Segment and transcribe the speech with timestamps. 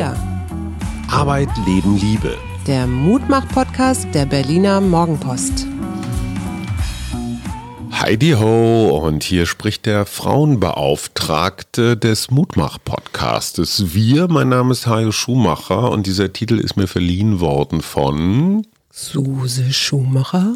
[0.00, 0.16] Wir.
[1.10, 2.38] Arbeit, Leben, Liebe.
[2.66, 5.66] Der Mutmach-Podcast der Berliner Morgenpost.
[7.92, 13.92] Heidi Ho und hier spricht der Frauenbeauftragte des Mutmach-Podcastes.
[13.92, 19.70] Wir, mein Name ist Hajo Schumacher und dieser Titel ist mir verliehen worden von Suse
[19.70, 20.54] Schumacher.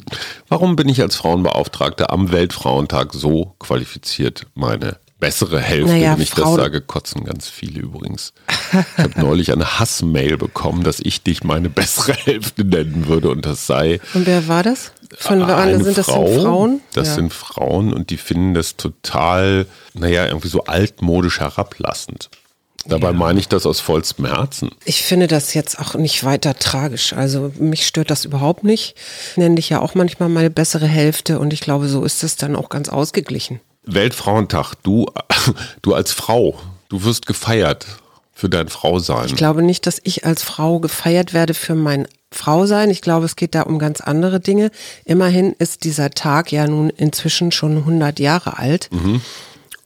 [0.48, 6.30] Warum bin ich als Frauenbeauftragte am Weltfrauentag so qualifiziert, meine bessere Hälfte, naja, wenn ich
[6.30, 8.32] Frauen das sage, kotzen ganz viele übrigens.
[8.72, 13.46] Ich habe neulich eine Hassmail bekommen, dass ich dich meine bessere Hälfte nennen würde und
[13.46, 14.00] das sei.
[14.14, 14.92] Und wer war das?
[15.16, 16.80] Von wann sind das Frau, Frauen?
[16.92, 17.14] Das ja.
[17.14, 22.28] sind Frauen und die finden das total, naja, irgendwie so altmodisch herablassend.
[22.88, 23.12] Dabei ja.
[23.14, 24.70] meine ich das aus vollstem Herzen.
[24.84, 27.12] Ich finde das jetzt auch nicht weiter tragisch.
[27.14, 28.94] Also mich stört das überhaupt nicht.
[29.32, 32.36] Ich nenne dich ja auch manchmal meine bessere Hälfte und ich glaube, so ist es
[32.36, 33.60] dann auch ganz ausgeglichen.
[33.86, 35.06] Weltfrauentag, du,
[35.82, 37.86] du als Frau, du wirst gefeiert
[38.32, 39.26] für dein Frausein.
[39.26, 42.90] Ich glaube nicht, dass ich als Frau gefeiert werde für mein Frausein.
[42.90, 44.70] Ich glaube, es geht da um ganz andere Dinge.
[45.04, 48.90] Immerhin ist dieser Tag ja nun inzwischen schon 100 Jahre alt.
[48.92, 49.22] Mhm.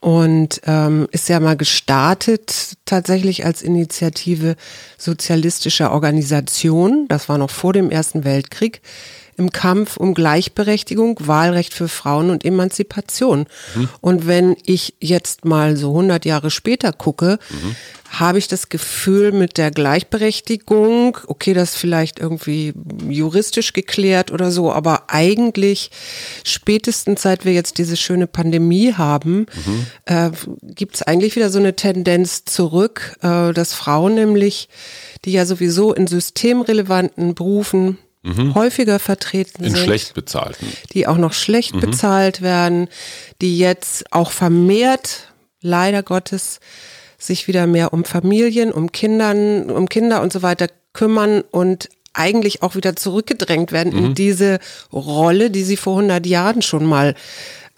[0.00, 4.56] Und ähm, ist ja mal gestartet tatsächlich als Initiative
[4.96, 7.06] sozialistischer Organisation.
[7.08, 8.80] Das war noch vor dem Ersten Weltkrieg
[9.40, 13.46] im Kampf um Gleichberechtigung, Wahlrecht für Frauen und Emanzipation.
[13.74, 13.88] Mhm.
[14.02, 17.74] Und wenn ich jetzt mal so 100 Jahre später gucke, mhm.
[18.10, 22.74] habe ich das Gefühl mit der Gleichberechtigung, okay, das vielleicht irgendwie
[23.08, 25.90] juristisch geklärt oder so, aber eigentlich
[26.44, 29.86] spätestens seit wir jetzt diese schöne Pandemie haben, mhm.
[30.04, 30.30] äh,
[30.62, 34.68] gibt es eigentlich wieder so eine Tendenz zurück, äh, dass Frauen nämlich,
[35.24, 38.54] die ja sowieso in systemrelevanten Berufen mhm.
[38.54, 39.80] häufiger vertreten In sind.
[39.80, 40.66] In schlecht bezahlten.
[40.92, 41.80] Die auch noch schlecht mhm.
[41.80, 42.88] bezahlt werden,
[43.40, 46.60] die jetzt auch vermehrt, leider Gottes,
[47.18, 52.62] sich wieder mehr um Familien, um Kindern, um Kinder und so weiter kümmern und eigentlich
[52.62, 54.06] auch wieder zurückgedrängt werden mhm.
[54.06, 54.58] in diese
[54.92, 57.14] Rolle, die sie vor 100 Jahren schon mal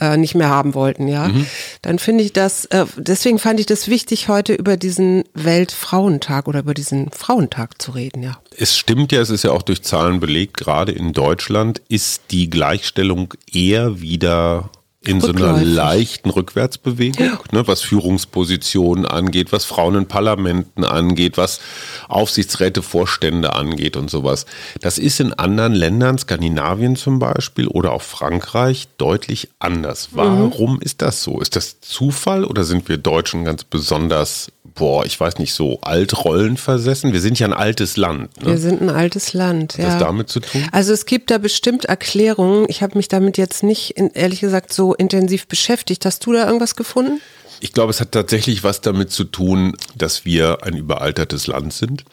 [0.03, 1.47] äh, nicht mehr haben wollten, ja, mhm.
[1.81, 6.59] dann finde ich das, äh, deswegen fand ich das wichtig, heute über diesen Weltfrauentag oder
[6.59, 8.39] über diesen Frauentag zu reden, ja.
[8.57, 12.51] Es stimmt ja, es ist ja auch durch Zahlen belegt, gerade in Deutschland ist die
[12.51, 14.71] Gleichstellung eher wieder
[15.05, 17.39] in so einer leichten Rückwärtsbewegung, ja.
[17.51, 21.61] ne, was Führungspositionen angeht, was Frauen in Parlamenten angeht, was
[22.09, 24.47] Aufsichtsräte, Vorstände angeht und sowas.
[24.81, 30.11] Das ist in anderen Ländern, Skandinavien zum Beispiel oder auch Frankreich, deutlich anders.
[30.13, 30.83] Warum mhm.
[30.83, 31.41] ist das so?
[31.41, 36.57] Ist das Zufall oder sind wir Deutschen ganz besonders boah, ich weiß nicht, so Altrollen
[36.57, 37.13] versessen?
[37.13, 38.43] Wir sind ja ein altes Land.
[38.43, 38.53] Ne?
[38.53, 39.85] Wir sind ein altes Land, Hat ja.
[39.87, 40.67] das damit zu tun?
[40.73, 42.67] Also es gibt da bestimmt Erklärungen.
[42.69, 46.05] Ich habe mich damit jetzt nicht, in, ehrlich gesagt, so intensiv beschäftigt.
[46.05, 47.21] Hast du da irgendwas gefunden?
[47.61, 52.05] Ich glaube, es hat tatsächlich was damit zu tun, dass wir ein überaltertes Land sind.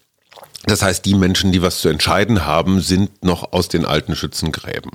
[0.66, 4.91] Das heißt, die Menschen, die was zu entscheiden haben, sind noch aus den alten Schützengräben.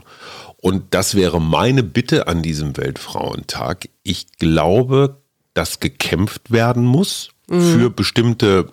[0.56, 3.88] Und das wäre meine Bitte an diesem Weltfrauentag.
[4.02, 5.20] Ich glaube,
[5.54, 8.70] dass gekämpft werden muss für bestimmte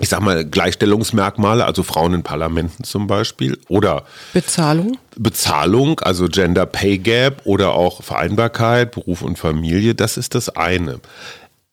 [0.00, 4.96] ich sag mal, Gleichstellungsmerkmale, also Frauen in Parlamenten zum Beispiel, oder Bezahlung.
[5.16, 11.00] Bezahlung, also Gender Pay Gap oder auch Vereinbarkeit, Beruf und Familie, das ist das eine.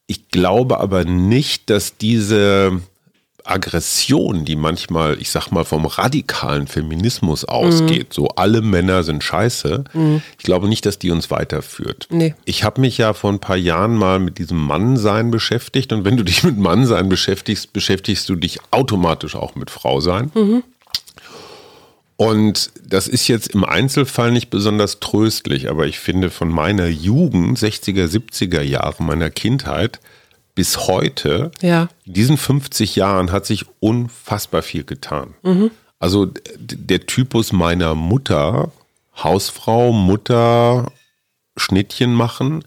[0.07, 2.81] Ich glaube aber nicht, dass diese
[3.45, 8.13] Aggression, die manchmal, ich sag mal, vom radikalen Feminismus ausgeht, mhm.
[8.13, 10.21] so alle Männer sind scheiße, mhm.
[10.37, 12.07] ich glaube nicht, dass die uns weiterführt.
[12.09, 12.35] Nee.
[12.45, 16.17] Ich habe mich ja vor ein paar Jahren mal mit diesem Mannsein beschäftigt und wenn
[16.17, 20.31] du dich mit Mannsein beschäftigst, beschäftigst du dich automatisch auch mit Frausein.
[20.33, 20.63] Mhm.
[22.17, 27.59] Und das ist jetzt im Einzelfall nicht besonders tröstlich, aber ich finde von meiner Jugend,
[27.59, 29.99] 60er, 70er Jahre, meiner Kindheit,
[30.55, 31.89] bis heute, ja.
[32.05, 35.35] in diesen 50 Jahren hat sich unfassbar viel getan.
[35.43, 35.71] Mhm.
[35.99, 38.71] Also der Typus meiner Mutter,
[39.17, 40.91] Hausfrau, Mutter,
[41.57, 42.63] Schnittchen machen,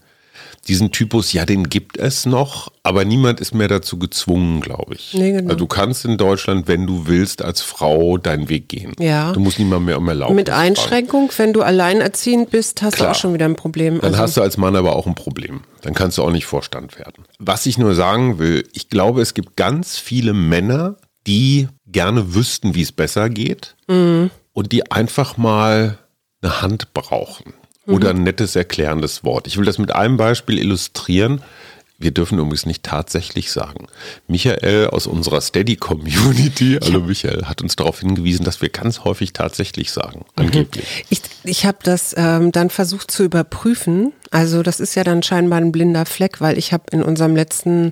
[0.69, 5.13] diesen Typus, ja, den gibt es noch, aber niemand ist mehr dazu gezwungen, glaube ich.
[5.15, 5.45] Nee, genau.
[5.45, 8.93] Also du kannst in Deutschland, wenn du willst, als Frau deinen Weg gehen.
[8.99, 9.33] Ja.
[9.33, 11.39] Du musst niemand mehr um Erlaubnis Mit Einschränkung, fragen.
[11.39, 13.09] wenn du alleinerziehend bist, hast Klar.
[13.09, 13.95] du auch schon wieder ein Problem.
[13.95, 15.61] Dann also hast du als Mann aber auch ein Problem.
[15.81, 17.25] Dann kannst du auch nicht Vorstand werden.
[17.39, 22.75] Was ich nur sagen will, ich glaube, es gibt ganz viele Männer, die gerne wüssten,
[22.75, 24.29] wie es besser geht mhm.
[24.53, 25.97] und die einfach mal
[26.41, 27.53] eine Hand brauchen
[27.89, 29.47] oder ein nettes erklärendes Wort.
[29.47, 31.41] Ich will das mit einem Beispiel illustrieren.
[32.01, 33.87] Wir dürfen übrigens nicht tatsächlich sagen.
[34.29, 39.91] Michael aus unserer Steady-Community, hallo Michael, hat uns darauf hingewiesen, dass wir ganz häufig tatsächlich
[39.91, 40.45] sagen, mhm.
[40.45, 41.05] angeblich.
[41.09, 44.13] Ich, ich habe das ähm, dann versucht zu überprüfen.
[44.31, 47.91] Also das ist ja dann scheinbar ein blinder Fleck, weil ich habe in unserem letzten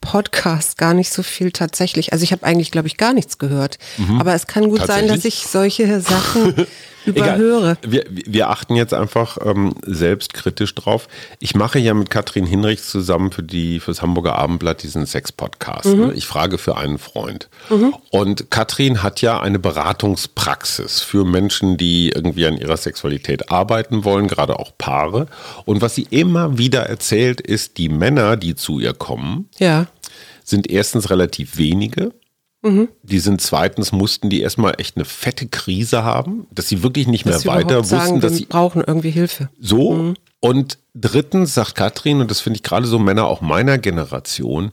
[0.00, 2.12] Podcast gar nicht so viel tatsächlich.
[2.12, 3.78] Also ich habe eigentlich, glaube ich, gar nichts gehört.
[3.98, 4.20] Mhm.
[4.20, 6.66] Aber es kann gut sein, dass ich solche Sachen
[7.06, 7.76] überhöre.
[7.82, 11.08] Wir, wir achten jetzt einfach ähm, selbstkritisch drauf.
[11.38, 15.86] Ich mache ja mit Katrin Hinrichs zusammen für die fürs Hamburger Abendblatt diesen Sex-Podcast.
[15.86, 16.06] Mhm.
[16.06, 16.12] Ne?
[16.14, 17.48] Ich frage für einen Freund.
[17.70, 17.94] Mhm.
[18.10, 24.28] Und Katrin hat ja eine Beratungspraxis für Menschen, die irgendwie an ihrer Sexualität arbeiten wollen,
[24.28, 25.26] gerade auch Paare.
[25.64, 29.86] Und was sie immer wieder erzählt, ist, die Männer, die zu ihr kommen, ja.
[30.44, 32.12] sind erstens relativ wenige.
[32.64, 32.88] Mhm.
[33.02, 37.26] Die sind zweitens, mussten die erstmal echt eine fette Krise haben, dass sie wirklich nicht
[37.26, 39.50] dass mehr weiter wussten, sagen, dass sie brauchen irgendwie Hilfe.
[39.60, 39.92] So.
[39.92, 40.14] Mhm.
[40.44, 44.72] Und drittens sagt Katrin, und das finde ich gerade so Männer auch meiner Generation,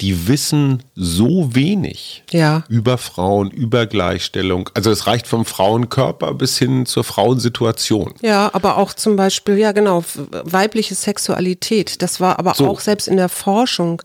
[0.00, 2.64] die wissen so wenig ja.
[2.70, 4.70] über Frauen, über Gleichstellung.
[4.72, 8.14] Also es reicht vom Frauenkörper bis hin zur Frauensituation.
[8.22, 12.00] Ja, aber auch zum Beispiel, ja genau, weibliche Sexualität.
[12.00, 12.66] Das war aber so.
[12.66, 14.00] auch selbst in der Forschung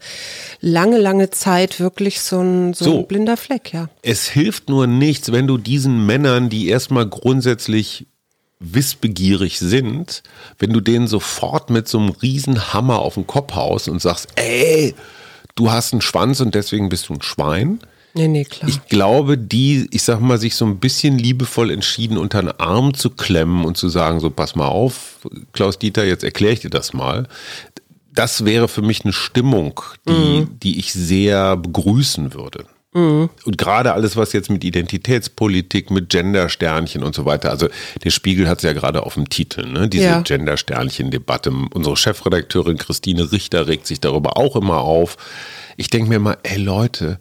[0.60, 3.88] lange, lange Zeit wirklich so ein, so, so ein blinder Fleck, ja.
[4.02, 8.06] Es hilft nur nichts, wenn du diesen Männern, die erstmal grundsätzlich
[8.60, 10.24] wissbegierig sind,
[10.60, 14.30] wenn du denen sofort mit so einem riesen Hammer auf den Kopf haust und sagst,
[14.36, 14.96] ey,
[15.56, 17.80] du hast einen Schwanz und deswegen bist du ein Schwein.
[18.14, 18.70] Nee, nee, klar.
[18.70, 22.94] Ich glaube, die, ich sag mal, sich so ein bisschen liebevoll entschieden, unter den Arm
[22.94, 26.70] zu klemmen und zu sagen, so pass mal auf, Klaus Dieter, jetzt erkläre ich dir
[26.70, 27.28] das mal.
[28.14, 30.60] Das wäre für mich eine Stimmung, die, mhm.
[30.64, 32.66] die ich sehr begrüßen würde.
[32.96, 33.30] Mhm.
[33.44, 37.68] Und gerade alles, was jetzt mit Identitätspolitik, mit Gendersternchen und so weiter, also
[38.04, 39.90] der Spiegel hat es ja gerade auf dem Titel, ne?
[39.90, 40.22] diese ja.
[40.22, 41.52] Gendersternchen-Debatte.
[41.74, 45.18] Unsere Chefredakteurin Christine Richter regt sich darüber auch immer auf.
[45.76, 47.20] Ich denke mir mal, ey Leute,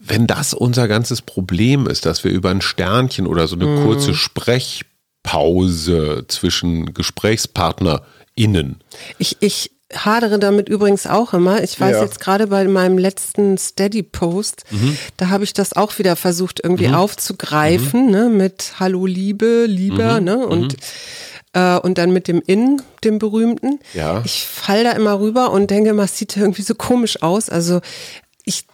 [0.00, 3.82] wenn das unser ganzes Problem ist, dass wir über ein Sternchen oder so eine mhm.
[3.82, 8.76] kurze Sprechpause zwischen GesprächspartnerInnen.
[9.18, 11.62] Ich, ich hadere damit übrigens auch immer.
[11.62, 12.02] Ich weiß ja.
[12.02, 14.96] jetzt gerade bei meinem letzten Steady-Post, mhm.
[15.16, 16.94] da habe ich das auch wieder versucht irgendwie mhm.
[16.94, 18.10] aufzugreifen, mhm.
[18.10, 20.24] ne, mit Hallo Liebe, Lieber, mhm.
[20.24, 21.60] ne, und mhm.
[21.60, 23.78] äh, und dann mit dem In, dem berühmten.
[23.94, 24.22] Ja.
[24.24, 27.48] Ich fall da immer rüber und denke, immer, es sieht irgendwie so komisch aus.
[27.48, 27.80] Also
[28.44, 28.64] ich,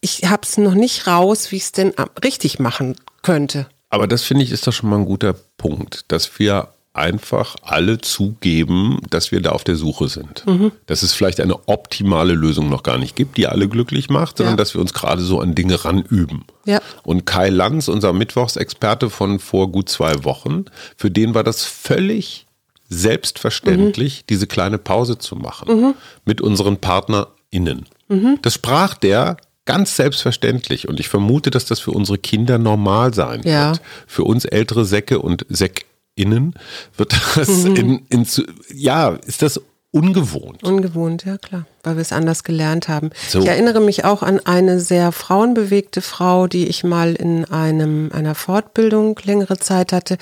[0.00, 1.92] ich habe es noch nicht raus, wie ich es denn
[2.24, 3.68] richtig machen könnte.
[3.90, 7.98] Aber das finde ich ist doch schon mal ein guter Punkt, dass wir einfach alle
[8.00, 10.44] zugeben, dass wir da auf der Suche sind.
[10.46, 10.72] Mhm.
[10.86, 14.54] Dass es vielleicht eine optimale Lösung noch gar nicht gibt, die alle glücklich macht, sondern
[14.54, 14.56] ja.
[14.56, 16.44] dass wir uns gerade so an Dinge ranüben.
[16.64, 16.80] Ja.
[17.04, 20.64] Und Kai Lanz, unser Mittwochsexperte von vor gut zwei Wochen,
[20.96, 22.46] für den war das völlig
[22.88, 24.26] selbstverständlich, mhm.
[24.30, 25.94] diese kleine Pause zu machen mhm.
[26.24, 27.86] mit unseren PartnerInnen.
[28.08, 28.38] Mhm.
[28.42, 29.36] Das sprach der
[29.68, 30.88] ganz selbstverständlich.
[30.88, 33.72] Und ich vermute, dass das für unsere Kinder normal sein ja.
[33.72, 33.82] wird.
[34.06, 35.84] Für uns ältere Säcke und Säck
[36.18, 36.54] innen
[36.96, 37.76] wird das mhm.
[37.76, 38.26] in, in,
[38.74, 39.60] ja, ist das
[39.90, 40.62] ungewohnt.
[40.62, 43.10] Ungewohnt, ja klar, weil wir es anders gelernt haben.
[43.28, 43.40] So.
[43.40, 48.34] Ich erinnere mich auch an eine sehr frauenbewegte Frau, die ich mal in einem, einer
[48.34, 50.18] Fortbildung längere Zeit hatte,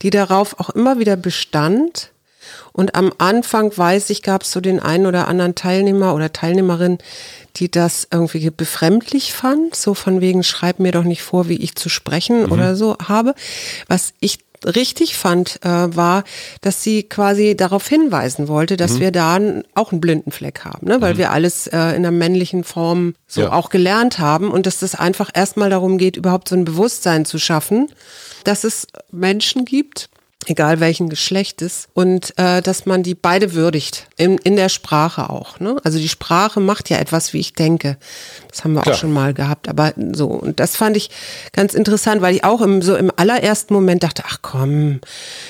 [0.00, 2.10] die darauf auch immer wieder bestand.
[2.72, 6.98] Und am Anfang weiß ich, gab es so den einen oder anderen Teilnehmer oder Teilnehmerin,
[7.56, 11.74] die das irgendwie befremdlich fand, so von wegen, schreib mir doch nicht vor, wie ich
[11.74, 12.52] zu sprechen mhm.
[12.52, 13.34] oder so habe.
[13.88, 16.24] Was ich richtig fand, äh, war,
[16.60, 19.00] dass sie quasi darauf hinweisen wollte, dass mhm.
[19.00, 19.38] wir da
[19.74, 21.00] auch einen blinden Fleck haben, ne?
[21.00, 21.18] weil mhm.
[21.18, 23.52] wir alles äh, in der männlichen Form so ja.
[23.52, 27.38] auch gelernt haben und dass es einfach erstmal darum geht, überhaupt so ein Bewusstsein zu
[27.38, 27.88] schaffen,
[28.44, 30.08] dass es Menschen gibt,
[30.48, 35.60] egal welchen Geschlechtes, und äh, dass man die beide würdigt, in, in der Sprache auch.
[35.60, 35.76] Ne?
[35.84, 37.96] Also die Sprache macht ja etwas, wie ich denke.
[38.50, 38.94] Das haben wir Klar.
[38.94, 39.68] auch schon mal gehabt.
[39.68, 41.10] Aber so, und das fand ich
[41.52, 45.00] ganz interessant, weil ich auch im, so im allerersten Moment dachte, ach komm,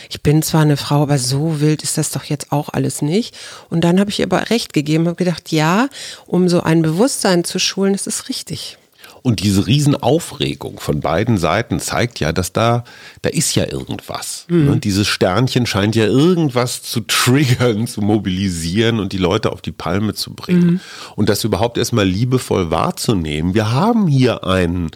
[0.08, 3.34] ich bin zwar eine Frau, aber so wild ist das doch jetzt auch alles nicht.
[3.70, 5.88] Und dann habe ich ihr aber recht gegeben, habe gedacht, ja,
[6.26, 8.78] um so ein Bewusstsein zu schulen, ist es richtig.
[9.22, 12.82] Und diese Riesenaufregung von beiden Seiten zeigt ja, dass da,
[13.22, 14.46] da ist ja irgendwas.
[14.48, 14.68] Mhm.
[14.68, 19.72] Und dieses Sternchen scheint ja irgendwas zu triggern, zu mobilisieren und die Leute auf die
[19.72, 20.64] Palme zu bringen.
[20.64, 20.80] Mhm.
[21.14, 23.54] Und das überhaupt erstmal liebevoll wahrzunehmen.
[23.54, 24.90] Wir haben hier ein,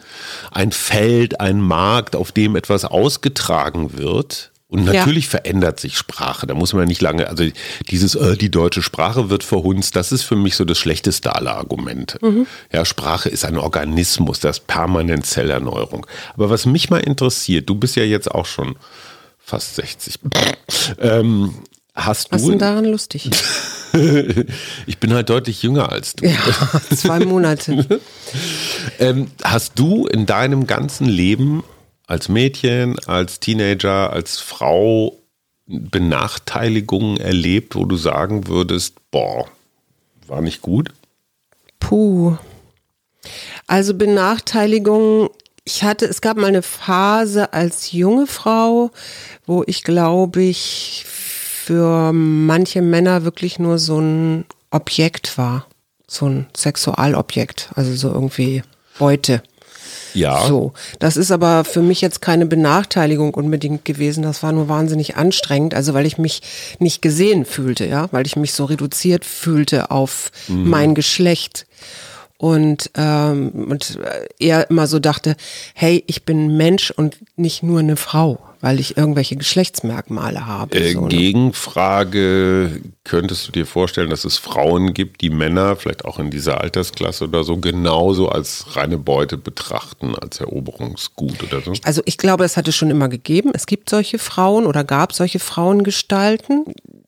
[0.51, 5.31] ein Feld, ein Markt, auf dem etwas ausgetragen wird und natürlich ja.
[5.31, 6.47] verändert sich Sprache.
[6.47, 7.45] Da muss man nicht lange, also
[7.89, 11.57] dieses, äh, die deutsche Sprache wird verhunzt, das ist für mich so das schlechteste aller
[11.57, 12.19] Argumente.
[12.21, 12.47] Mhm.
[12.73, 16.07] Ja, Sprache ist ein Organismus, das ist permanent Zellerneuerung.
[16.35, 18.77] Aber was mich mal interessiert, du bist ja jetzt auch schon
[19.39, 20.19] fast 60.
[20.99, 21.55] ähm,
[21.95, 22.49] hast was du.
[22.49, 23.31] Was ist daran lustig?
[24.87, 26.27] ich bin halt deutlich jünger als du.
[26.27, 26.37] Ja,
[26.95, 28.01] zwei Monate.
[28.99, 31.63] ähm, hast du in deinem ganzen Leben
[32.07, 35.17] als Mädchen, als Teenager, als Frau
[35.67, 39.47] Benachteiligungen erlebt, wo du sagen würdest, boah,
[40.27, 40.91] war nicht gut?
[41.81, 42.37] Puh.
[43.67, 45.31] Also Benachteiligung,
[45.65, 48.93] ich hatte, es gab mal eine Phase als junge Frau,
[49.47, 55.67] wo ich glaube ich für manche Männer wirklich nur so ein Objekt war.
[56.07, 58.63] So ein Sexualobjekt, also so irgendwie
[59.01, 59.43] Beute.
[60.15, 60.47] Ja.
[60.47, 60.73] So.
[60.99, 64.23] Das ist aber für mich jetzt keine Benachteiligung unbedingt gewesen.
[64.23, 65.75] Das war nur wahnsinnig anstrengend.
[65.75, 66.43] Also weil ich mich
[66.79, 70.69] nicht gesehen fühlte, ja, weil ich mich so reduziert fühlte auf mhm.
[70.69, 71.67] mein Geschlecht
[72.39, 73.99] und, ähm, und
[74.39, 75.37] er immer so dachte,
[75.75, 80.77] hey, ich bin Mensch und nicht nur eine Frau, weil ich irgendwelche Geschlechtsmerkmale habe.
[80.77, 81.09] Äh, so, ne?
[81.09, 86.61] Gegenfrage, könntest du dir vorstellen, dass es Frauen gibt, die Männer, vielleicht auch in dieser
[86.61, 91.73] Altersklasse oder so, genauso als reine Beute betrachten, als Eroberungsgut oder so?
[91.85, 93.53] Also ich glaube, es hatte schon immer gegeben.
[93.55, 96.67] Es gibt solche Frauen oder gab solche Frauengestalten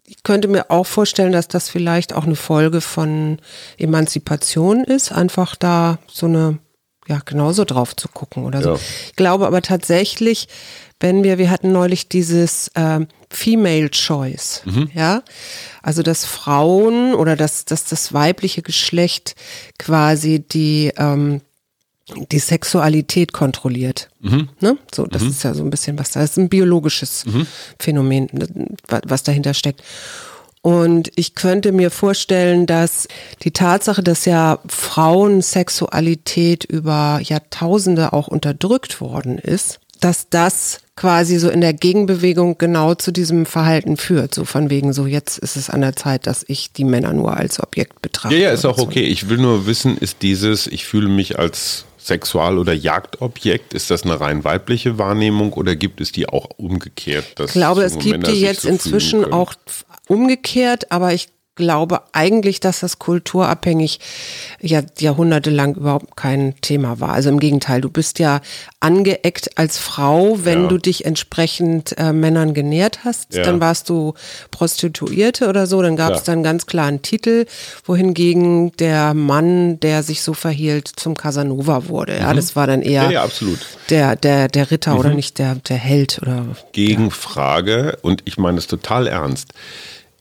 [0.09, 3.39] ich könnte mir auch vorstellen, dass das vielleicht auch eine Folge von
[3.77, 6.59] Emanzipation ist, einfach da so eine,
[7.07, 8.71] ja, genauso drauf zu gucken oder so.
[8.71, 8.79] Ja.
[9.07, 10.49] Ich glaube aber tatsächlich,
[10.99, 13.01] wenn wir, wir hatten neulich dieses äh,
[13.31, 14.91] Female Choice, mhm.
[14.95, 15.23] ja,
[15.83, 19.35] also dass Frauen oder dass, dass das weibliche Geschlecht
[19.79, 21.43] quasi die ähm,
[22.31, 24.11] die Sexualität kontrolliert.
[24.21, 24.49] Mhm.
[24.61, 24.79] Ne?
[24.95, 25.29] So, das mhm.
[25.31, 27.47] ist ja so ein bisschen was da ist, ein biologisches mhm.
[27.79, 28.29] Phänomen,
[28.89, 29.83] was dahinter steckt.
[30.63, 33.09] Und ich könnte mir vorstellen, dass
[33.43, 41.49] die Tatsache, dass ja Frauensexualität über Jahrtausende auch unterdrückt worden ist, dass das quasi so
[41.49, 44.35] in der Gegenbewegung genau zu diesem Verhalten führt.
[44.35, 47.37] So von wegen so, jetzt ist es an der Zeit, dass ich die Männer nur
[47.37, 48.37] als Objekt betrachte.
[48.37, 49.05] Ja, ja, ist auch okay.
[49.05, 53.75] Ich will nur wissen, ist dieses, ich fühle mich als Sexual- oder Jagdobjekt?
[53.75, 57.39] Ist das eine rein weibliche Wahrnehmung oder gibt es die auch umgekehrt?
[57.39, 59.55] ich glaube, es gibt die jetzt inzwischen auch
[60.09, 64.01] umgekehrt, aber ich glaube eigentlich, dass das kulturabhängig
[64.61, 67.11] ja jahrhundertelang überhaupt kein Thema war.
[67.11, 68.41] Also im Gegenteil, du bist ja
[68.81, 70.69] angeeckt als Frau, wenn ja.
[70.69, 73.43] du dich entsprechend äh, Männern genährt hast, ja.
[73.43, 74.15] dann warst du
[74.53, 76.33] Prostituierte oder so, dann gab es ja.
[76.33, 77.47] dann ganz klar einen Titel,
[77.85, 82.17] wohingegen der Mann, der sich so verhielt, zum Casanova wurde.
[82.17, 82.37] Ja, mhm.
[82.37, 83.11] das war dann eher
[83.91, 85.01] Der, der, der Ritter mhm.
[85.01, 86.47] oder nicht der, der Held oder.
[86.73, 89.53] Gegenfrage, und ich meine es total ernst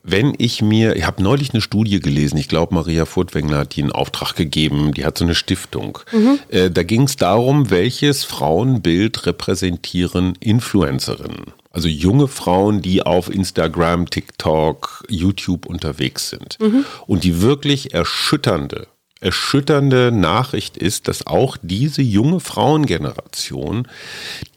[0.02, 3.80] wenn ich mir, ich habe neulich eine Studie gelesen, ich glaube, Maria Furtwängler hat die
[3.80, 5.98] in Auftrag gegeben, die hat so eine Stiftung.
[6.12, 6.38] Mhm.
[6.48, 11.52] Äh, da ging es darum, welches Frauenbild repräsentieren Influencerinnen.
[11.70, 16.58] Also junge Frauen, die auf Instagram, TikTok, YouTube unterwegs sind.
[16.60, 16.84] Mhm.
[17.06, 18.88] Und die wirklich erschütternde,
[19.20, 23.86] erschütternde Nachricht ist, dass auch diese junge Frauengeneration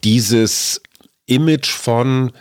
[0.04, 0.82] dieses
[1.26, 2.32] Image von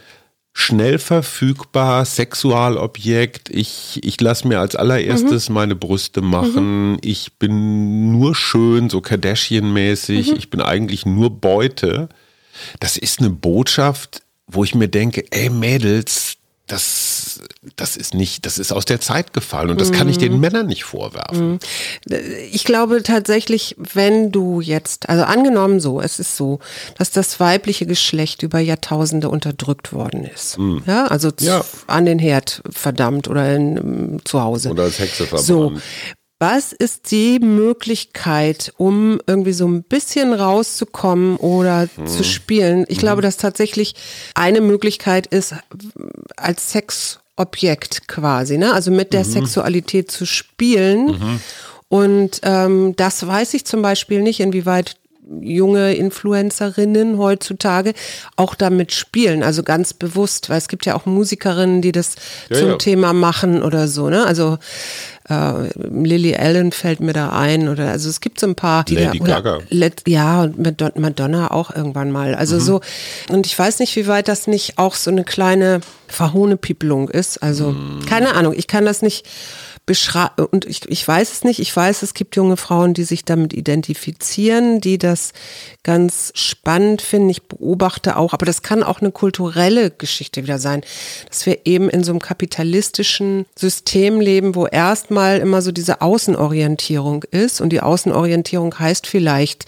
[0.52, 3.50] schnell verfügbar, Sexualobjekt.
[3.50, 5.54] Ich, ich lasse mir als allererstes mhm.
[5.54, 6.92] meine Brüste machen.
[6.92, 6.98] Mhm.
[7.02, 10.30] Ich bin nur schön, so Kardashian-mäßig.
[10.30, 10.36] Mhm.
[10.36, 12.08] Ich bin eigentlich nur Beute.
[12.80, 17.19] Das ist eine Botschaft, wo ich mir denke, ey Mädels, das,
[17.76, 20.40] das ist nicht, das ist aus der Zeit gefallen und das kann ich den mhm.
[20.40, 21.52] Männern nicht vorwerfen.
[21.52, 21.58] Mhm.
[22.50, 26.58] Ich glaube tatsächlich, wenn du jetzt, also angenommen so, es ist so,
[26.96, 30.58] dass das weibliche Geschlecht über Jahrtausende unterdrückt worden ist.
[30.58, 30.82] Mhm.
[30.86, 31.64] Ja, also ja.
[31.86, 34.70] an den Herd verdammt oder in, zu Hause.
[34.70, 35.46] Oder als Hexe verbrannt.
[35.46, 35.72] So,
[36.42, 42.06] was ist die Möglichkeit, um irgendwie so ein bisschen rauszukommen oder mhm.
[42.06, 42.86] zu spielen?
[42.88, 43.00] Ich mhm.
[43.02, 43.94] glaube, dass tatsächlich
[44.34, 45.54] eine Möglichkeit ist,
[46.38, 46.70] als
[47.38, 48.72] Sexobjekt quasi, ne?
[48.72, 49.30] Also mit der mhm.
[49.30, 51.06] Sexualität zu spielen.
[51.06, 51.40] Mhm.
[51.88, 54.96] Und ähm, das weiß ich zum Beispiel nicht, inwieweit
[55.40, 57.94] junge Influencerinnen heutzutage
[58.36, 62.16] auch damit spielen, also ganz bewusst, weil es gibt ja auch Musikerinnen, die das
[62.48, 62.76] ja, zum ja.
[62.76, 64.26] Thema machen oder so, ne?
[64.26, 64.58] Also
[65.28, 68.96] äh, Lily Allen fällt mir da ein oder also es gibt so ein paar die
[68.96, 69.58] Lady da, Gaga.
[69.68, 72.60] Let, ja und Madonna auch irgendwann mal also mhm.
[72.60, 72.80] so
[73.28, 77.70] und ich weiß nicht wie weit das nicht auch so eine kleine Verhohnepiepelung ist also
[77.70, 78.04] mhm.
[78.06, 79.26] keine Ahnung ich kann das nicht
[79.90, 83.24] beschreiben, und ich, ich weiß es nicht, ich weiß, es gibt junge Frauen, die sich
[83.24, 85.32] damit identifizieren, die das
[85.82, 87.28] ganz spannend finden.
[87.28, 90.82] Ich beobachte auch, aber das kann auch eine kulturelle Geschichte wieder sein,
[91.28, 97.24] dass wir eben in so einem kapitalistischen System leben, wo erstmal immer so diese Außenorientierung
[97.24, 99.66] ist und die Außenorientierung heißt vielleicht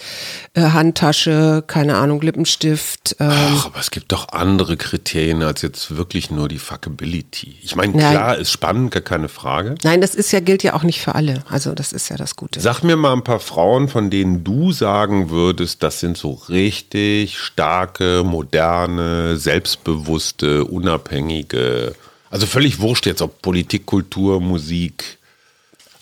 [0.54, 3.16] äh, Handtasche, keine Ahnung, Lippenstift.
[3.18, 3.28] Ähm.
[3.32, 7.56] Ach, aber es gibt doch andere Kriterien als jetzt wirklich nur die Fuckability.
[7.62, 9.74] Ich meine, klar, ist spannend, gar keine Frage.
[9.82, 11.44] Nein, das ist ja, gilt ja auch nicht für alle.
[11.48, 12.60] Also das ist ja das Gute.
[12.60, 17.38] Sag mir mal ein paar Frauen, von denen du sagen würdest, das sind so richtig
[17.38, 21.94] starke, moderne, selbstbewusste, unabhängige,
[22.30, 25.18] also völlig wurscht jetzt, ob Politik, Kultur, Musik,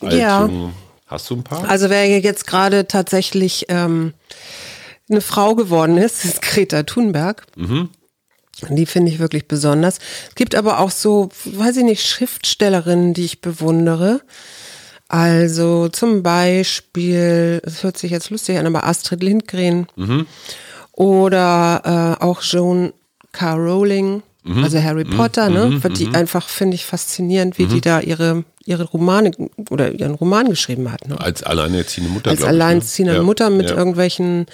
[0.00, 0.19] Altung.
[0.19, 0.49] Ja.
[1.07, 1.69] Hast du ein paar?
[1.69, 4.14] Also wer jetzt gerade tatsächlich ähm,
[5.11, 7.45] eine Frau geworden ist, ist Greta Thunberg.
[7.57, 7.88] Mhm.
[8.69, 9.99] Die finde ich wirklich besonders.
[10.29, 14.21] Es gibt aber auch so, weiß ich nicht, Schriftstellerinnen, die ich bewundere.
[15.09, 20.26] Also zum Beispiel, es hört sich jetzt lustig an, aber Astrid Lindgren mhm.
[20.93, 22.93] oder äh, auch Joan
[23.33, 23.55] K.
[23.55, 24.23] Rowling.
[24.42, 24.64] Mhm.
[24.64, 25.16] Also Harry mhm.
[25.16, 25.66] Potter, ne?
[25.66, 25.80] mhm.
[25.82, 25.90] ne?
[25.90, 26.14] Die mhm.
[26.14, 27.80] einfach finde ich faszinierend, wie die mhm.
[27.82, 29.32] da ihre, ihre Romane
[29.70, 31.09] oder ihren Roman geschrieben hat.
[31.09, 31.20] Ne?
[31.20, 32.30] Als alleinerziehende Mutter.
[32.30, 33.23] Als alleinerziehende ne?
[33.23, 33.76] Mutter mit ja.
[33.76, 34.47] irgendwelchen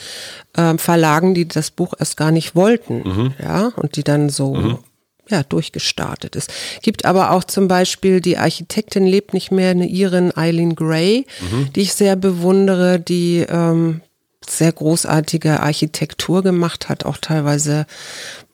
[0.57, 3.35] ähm, Verlagen, die das Buch erst gar nicht wollten.
[3.38, 4.81] Ja, und die dann so
[5.28, 6.52] ja, durchgestartet ist.
[6.83, 11.73] Gibt aber auch zum Beispiel die Architektin lebt nicht mehr, eine Irin Eileen Gray, mhm.
[11.73, 14.02] die ich sehr bewundere, die ähm,
[14.49, 17.87] sehr großartige Architektur gemacht hat, auch teilweise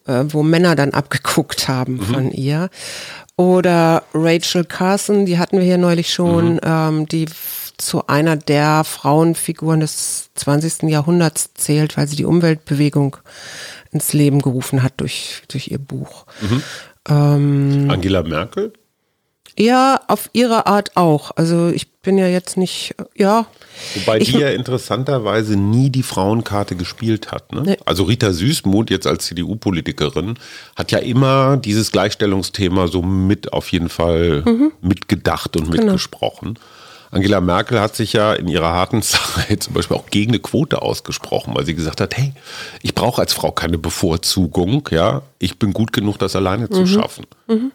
[0.06, 2.02] äh, wo Männer dann abgeguckt haben mhm.
[2.02, 2.70] von ihr.
[3.36, 6.60] Oder Rachel Carson, die hatten wir hier neulich schon, mhm.
[6.64, 7.26] ähm, die
[7.78, 10.84] zu einer der Frauenfiguren des 20.
[10.84, 13.16] Jahrhunderts zählt, weil sie die Umweltbewegung
[13.90, 16.26] ins Leben gerufen hat durch, durch ihr Buch.
[16.40, 16.62] Mhm.
[17.08, 18.72] Ähm, Angela Merkel?
[19.58, 21.32] Ja, auf ihre Art auch.
[21.36, 23.46] Also ich bin ja jetzt nicht, ja.
[23.94, 27.52] Wobei die ja interessanterweise nie die Frauenkarte gespielt hat.
[27.52, 27.62] Ne?
[27.62, 27.76] Nee.
[27.84, 30.38] Also Rita Süßmuth, jetzt als CDU-Politikerin,
[30.76, 34.72] hat ja immer dieses Gleichstellungsthema so mit auf jeden Fall mhm.
[34.80, 35.84] mitgedacht und genau.
[35.84, 36.58] mitgesprochen.
[37.10, 40.80] Angela Merkel hat sich ja in ihrer harten Zeit zum Beispiel auch gegen eine Quote
[40.82, 42.32] ausgesprochen, weil sie gesagt hat, hey,
[42.82, 46.72] ich brauche als Frau keine Bevorzugung, ja, ich bin gut genug, das alleine mhm.
[46.72, 47.26] zu schaffen.
[47.46, 47.72] Mhm.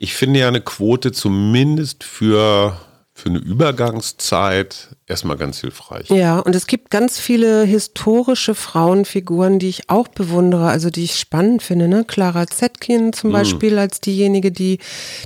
[0.00, 2.78] Ich finde ja eine Quote zumindest für
[3.18, 6.08] für eine Übergangszeit erstmal ganz hilfreich.
[6.08, 11.18] Ja, und es gibt ganz viele historische Frauenfiguren, die ich auch bewundere, also die ich
[11.18, 11.88] spannend finde.
[11.88, 12.04] Ne?
[12.04, 13.32] Clara Zetkin zum mhm.
[13.32, 14.78] Beispiel als diejenige, die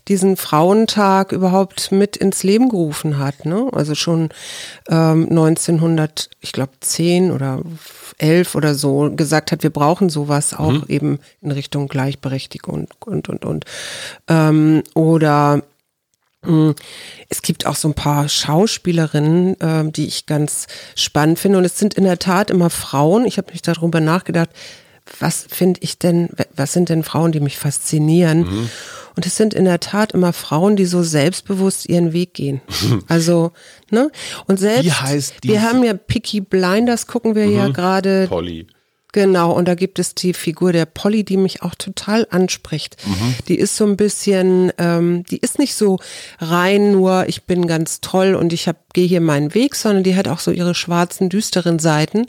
[0.09, 3.45] diesen Frauentag überhaupt mit ins Leben gerufen hat.
[3.45, 3.69] Ne?
[3.73, 4.31] Also schon
[4.89, 7.61] ähm, 1900, ich glaube 10 oder
[8.17, 10.85] 11 oder so gesagt hat, wir brauchen sowas auch mhm.
[10.89, 13.65] eben in Richtung Gleichberechtigung und, und, und, und.
[14.29, 15.63] Ähm, oder.
[17.29, 21.59] Es gibt auch so ein paar Schauspielerinnen, äh, die ich ganz spannend finde.
[21.59, 23.27] Und es sind in der Tat immer Frauen.
[23.27, 24.51] Ich habe mich darüber nachgedacht,
[25.21, 28.41] was finde ich denn, was sind denn Frauen, die mich faszinieren?
[28.41, 28.71] Mhm.
[29.15, 32.61] Und es sind in der Tat immer Frauen, die so selbstbewusst ihren Weg gehen.
[33.09, 33.53] Also,
[33.91, 34.11] ne?
[34.47, 35.49] Und selbst, Wie heißt die?
[35.49, 37.57] wir haben ja Picky Blinders, gucken wir mhm.
[37.57, 38.27] ja gerade.
[38.29, 38.67] Polly.
[39.13, 42.97] Genau, und da gibt es die Figur der Polly, die mich auch total anspricht.
[43.07, 43.35] Mhm.
[43.47, 45.99] Die ist so ein bisschen, ähm, die ist nicht so
[46.39, 50.29] rein nur, ich bin ganz toll und ich gehe hier meinen Weg, sondern die hat
[50.29, 52.25] auch so ihre schwarzen, düsteren Seiten.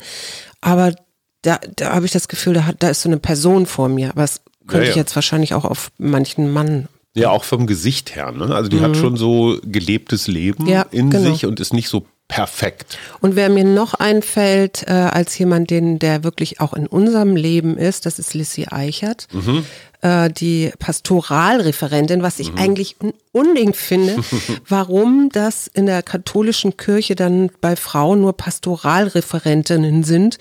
[0.60, 0.94] Aber
[1.42, 4.10] da, da habe ich das Gefühl, da, hat, da ist so eine Person vor mir.
[4.10, 4.90] Aber das könnte ja, ja.
[4.90, 8.32] ich jetzt wahrscheinlich auch auf manchen Mann ja, auch vom Gesicht her.
[8.32, 8.56] Ne?
[8.56, 8.82] Also die mhm.
[8.82, 11.32] hat schon so gelebtes Leben ja, in genau.
[11.32, 12.98] sich und ist nicht so perfekt.
[13.22, 17.78] Und wer mir noch einfällt, äh, als jemand, den, der wirklich auch in unserem Leben
[17.78, 19.64] ist, das ist Lissy Eichert, mhm.
[20.02, 22.58] äh, die Pastoralreferentin, was ich mhm.
[22.58, 24.24] eigentlich ein Unding finde,
[24.68, 30.40] warum das in der katholischen Kirche dann bei Frauen nur Pastoralreferentinnen sind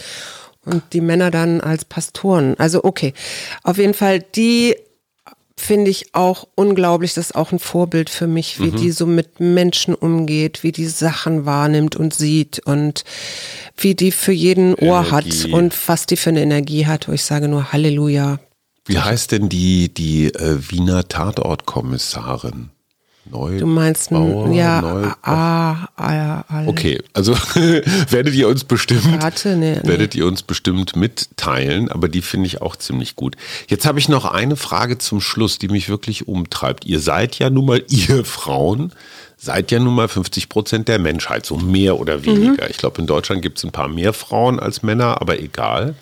[0.64, 2.54] und die Männer dann als Pastoren.
[2.58, 3.12] Also okay,
[3.64, 4.76] auf jeden Fall die
[5.62, 7.14] finde ich auch unglaublich.
[7.14, 8.76] Das ist auch ein Vorbild für mich, wie mhm.
[8.76, 13.04] die so mit Menschen umgeht, wie die Sachen wahrnimmt und sieht und
[13.76, 15.10] wie die für jeden Ohr Energie.
[15.10, 18.40] hat und was die für eine Energie hat, wo ich sage nur Halleluja.
[18.84, 22.70] Wie heißt denn die, die äh, Wiener Tatortkommissarin?
[23.24, 27.34] Neu du meinst, Bauer, ja, Neu ah, ah, ah, okay, also
[28.10, 32.62] werdet ihr uns bestimmt, Warte, nee, werdet ihr uns bestimmt mitteilen, aber die finde ich
[32.62, 33.36] auch ziemlich gut.
[33.68, 36.84] Jetzt habe ich noch eine Frage zum Schluss, die mich wirklich umtreibt.
[36.84, 38.92] Ihr seid ja nun mal, ihr Frauen,
[39.36, 42.64] seid ja nun mal 50 Prozent der Menschheit, so mehr oder weniger.
[42.64, 42.70] Mhm.
[42.70, 45.94] Ich glaube, in Deutschland gibt es ein paar mehr Frauen als Männer, aber egal.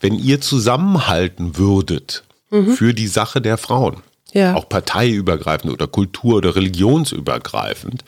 [0.00, 2.72] Wenn ihr zusammenhalten würdet mhm.
[2.72, 4.02] für die Sache der Frauen,
[4.34, 4.54] ja.
[4.54, 8.04] auch parteiübergreifend oder kultur- oder religionsübergreifend,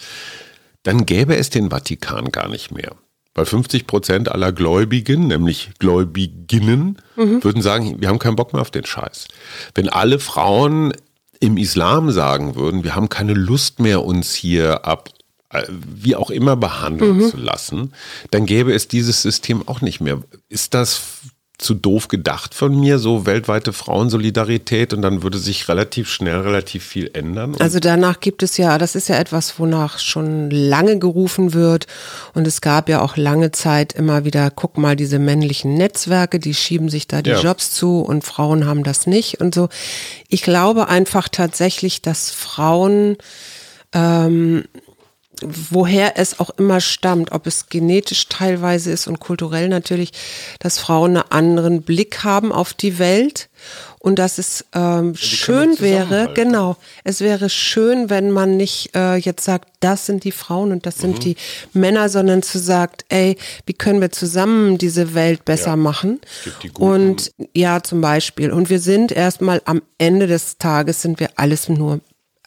[0.83, 2.93] dann gäbe es den Vatikan gar nicht mehr.
[3.35, 7.43] Weil 50 Prozent aller Gläubigen, nämlich Gläubiginnen, mhm.
[7.45, 9.29] würden sagen, wir haben keinen Bock mehr auf den Scheiß.
[9.75, 10.93] Wenn alle Frauen
[11.41, 15.11] im Islam sagen würden, wir haben keine Lust mehr, uns hier ab
[15.51, 17.31] äh, wie auch immer behandeln mhm.
[17.31, 17.93] zu lassen,
[18.31, 20.23] dann gäbe es dieses System auch nicht mehr.
[20.49, 21.03] Ist das
[21.59, 26.85] zu doof gedacht von mir, so weltweite Frauensolidarität und dann würde sich relativ schnell relativ
[26.85, 27.57] viel ändern.
[27.59, 31.87] Also danach gibt es ja, das ist ja etwas, wonach schon lange gerufen wird
[32.35, 36.55] und es gab ja auch lange Zeit immer wieder, guck mal, diese männlichen Netzwerke, die
[36.55, 37.41] schieben sich da die ja.
[37.41, 39.71] Jobs zu und Frauen haben das nicht und so.
[40.29, 43.17] Ich glaube einfach tatsächlich, dass Frauen
[43.95, 44.65] ähm,
[45.43, 50.13] woher es auch immer stammt, ob es genetisch teilweise ist und kulturell natürlich,
[50.59, 53.49] dass Frauen einen anderen Blick haben auf die Welt
[53.99, 59.45] und dass es ähm, schön wäre, genau, es wäre schön, wenn man nicht äh, jetzt
[59.45, 61.21] sagt, das sind die Frauen und das sind mhm.
[61.21, 61.37] die
[61.73, 65.77] Männer, sondern zu sagt, ey, wie können wir zusammen diese Welt besser ja.
[65.77, 66.21] machen?
[66.79, 68.53] Und ja, zum Beispiel.
[68.53, 72.01] Und wir sind erstmal am Ende des Tages sind wir alles nur,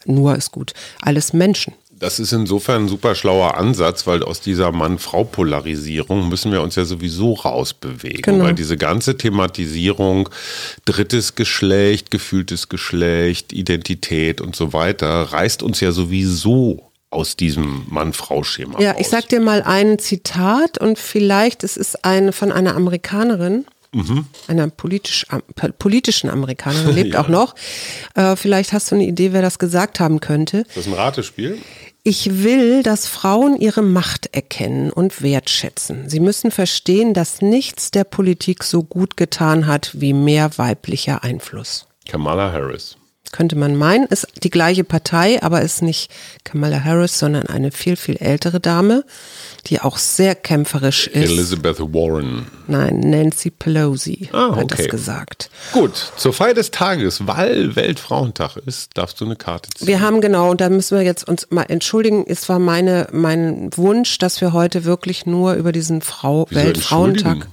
[0.05, 1.73] nur ist gut, alles Menschen.
[1.99, 6.85] Das ist insofern ein super schlauer Ansatz, weil aus dieser Mann-Frau-Polarisierung müssen wir uns ja
[6.85, 8.21] sowieso rausbewegen.
[8.21, 8.45] Genau.
[8.45, 10.29] Weil diese ganze Thematisierung,
[10.85, 18.79] drittes Geschlecht, gefühltes Geschlecht, Identität und so weiter, reißt uns ja sowieso aus diesem Mann-Frau-Schema.
[18.79, 19.01] Ja, raus.
[19.01, 23.65] ich sag dir mal ein Zitat und vielleicht es ist eine von einer Amerikanerin.
[23.91, 24.27] Mhm.
[24.47, 25.25] Einer politisch,
[25.79, 27.21] politischen Amerikanerin lebt ja.
[27.21, 27.55] auch noch.
[28.13, 30.59] Äh, vielleicht hast du eine Idee, wer das gesagt haben könnte.
[30.59, 31.57] Ist das ein Ratespiel?
[32.03, 36.09] Ich will, dass Frauen ihre Macht erkennen und wertschätzen.
[36.09, 41.87] Sie müssen verstehen, dass nichts der Politik so gut getan hat wie mehr weiblicher Einfluss.
[42.07, 42.98] Kamala Harris.
[43.31, 46.11] Könnte man meinen, ist die gleiche Partei, aber ist nicht
[46.43, 49.03] Kamala Harris, sondern eine viel, viel ältere Dame
[49.67, 51.29] die auch sehr kämpferisch ist.
[51.29, 52.47] Elizabeth Warren.
[52.67, 54.59] Nein, Nancy Pelosi ah, okay.
[54.59, 55.49] hat das gesagt.
[55.71, 59.87] Gut, zur Feier des Tages, weil Weltfrauentag ist, darfst du eine Karte ziehen.
[59.87, 63.69] Wir haben genau, und da müssen wir jetzt uns mal entschuldigen, es war meine, mein
[63.75, 67.47] Wunsch, dass wir heute wirklich nur über diesen Frau Wieso Weltfrauentag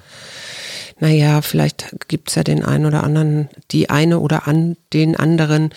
[0.98, 5.70] naja, vielleicht gibt es ja den einen oder anderen, die eine oder an den anderen,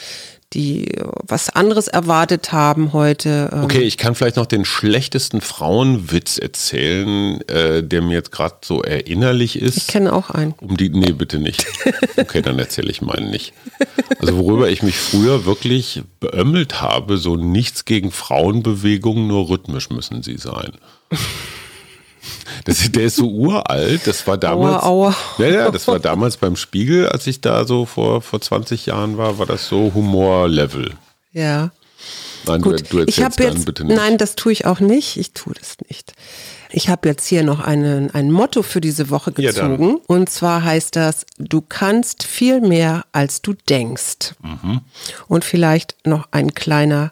[0.53, 0.93] die
[1.27, 3.49] was anderes erwartet haben heute.
[3.53, 3.63] Ähm.
[3.65, 8.81] Okay, ich kann vielleicht noch den schlechtesten Frauenwitz erzählen, äh, der mir jetzt gerade so
[8.81, 9.77] erinnerlich ist.
[9.77, 10.53] Ich kenne auch einen.
[10.59, 11.65] Um die, nee, bitte nicht.
[12.17, 13.53] Okay, dann erzähle ich meinen nicht.
[14.19, 20.23] Also worüber ich mich früher wirklich beömmelt habe, so nichts gegen Frauenbewegungen, nur rhythmisch müssen
[20.23, 20.73] sie sein.
[22.69, 24.05] Das, der ist so uralt.
[24.05, 24.83] Das war damals.
[24.83, 25.15] Aua, aua.
[25.37, 29.17] Ja, ja, das war damals beim Spiegel, als ich da so vor, vor 20 Jahren
[29.17, 30.93] war, war das so Humor-Level.
[31.33, 31.71] Ja.
[32.45, 32.81] Nein, Gut.
[32.81, 33.95] du, du erzählst dann bitte nicht.
[33.95, 35.17] Nein, das tue ich auch nicht.
[35.17, 36.13] Ich tue das nicht.
[36.71, 39.89] Ich habe jetzt hier noch einen, ein Motto für diese Woche gezogen.
[39.89, 44.35] Ja, und zwar heißt das, du kannst viel mehr, als du denkst.
[44.41, 44.81] Mhm.
[45.27, 47.11] Und vielleicht noch ein kleiner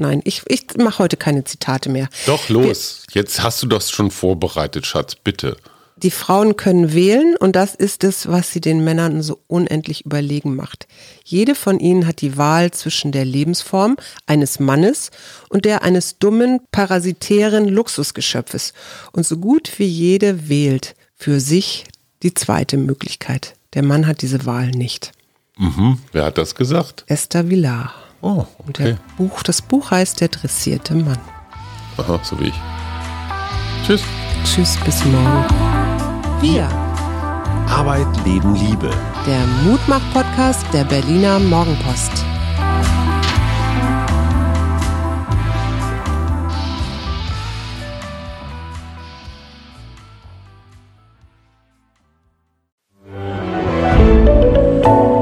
[0.00, 2.08] Nein, ich, ich mache heute keine Zitate mehr.
[2.24, 3.02] Doch, los.
[3.12, 5.58] Wir, Jetzt hast du das schon vorbereitet, Schatz, bitte.
[5.96, 10.56] Die Frauen können wählen und das ist es, was sie den Männern so unendlich überlegen
[10.56, 10.86] macht.
[11.22, 15.10] Jede von ihnen hat die Wahl zwischen der Lebensform eines Mannes
[15.50, 18.72] und der eines dummen, parasitären Luxusgeschöpfes.
[19.12, 21.84] Und so gut wie jede wählt für sich
[22.22, 23.52] die zweite Möglichkeit.
[23.74, 25.12] Der Mann hat diese Wahl nicht.
[25.58, 25.98] Mhm.
[26.12, 27.04] Wer hat das gesagt?
[27.08, 27.92] Esther Villar.
[28.22, 28.66] Oh, okay.
[28.66, 31.18] Und der Buch, das Buch heißt Der dressierte Mann.
[31.96, 32.60] Aha, so wie ich.
[33.86, 34.02] Tschüss.
[34.44, 35.44] Tschüss, bis morgen.
[36.40, 36.68] Wir.
[37.68, 38.90] Arbeit, Leben, Liebe.
[39.26, 42.10] Der Mutmach-Podcast der Berliner Morgenpost.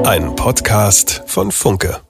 [0.05, 2.08] Ein Podcast von Funke.